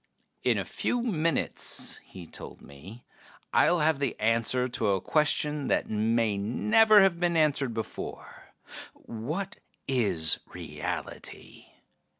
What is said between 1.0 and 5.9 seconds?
minutes," he told me, "I'll have the answer to a question